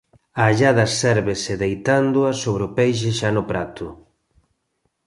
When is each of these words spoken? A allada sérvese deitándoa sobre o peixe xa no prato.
A 0.39 0.43
allada 0.51 0.85
sérvese 1.01 1.53
deitándoa 1.63 2.31
sobre 2.43 2.63
o 2.67 2.73
peixe 2.77 3.09
xa 3.19 3.29
no 3.35 3.43
prato. 3.51 3.87